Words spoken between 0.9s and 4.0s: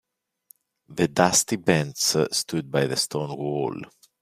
dusty bench stood by the stone wall.